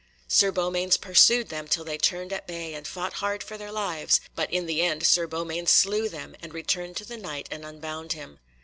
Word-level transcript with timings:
Sir 0.27 0.51
Beaumains 0.51 0.97
pursued 0.97 1.49
them 1.49 1.67
till 1.67 1.83
they 1.85 1.99
turned 1.99 2.33
at 2.33 2.47
bay, 2.47 2.73
and 2.73 2.87
fought 2.87 3.13
hard 3.21 3.43
for 3.43 3.55
their 3.55 3.71
lives; 3.71 4.19
but 4.33 4.51
in 4.51 4.65
the 4.65 4.81
end 4.81 5.05
Sir 5.05 5.27
Beaumains 5.27 5.69
slew 5.69 6.09
them, 6.09 6.35
and 6.41 6.55
returned 6.55 6.97
to 6.97 7.05
the 7.05 7.17
Knight 7.17 7.47
and 7.51 7.63
unbound 7.63 8.13
him. 8.13 8.39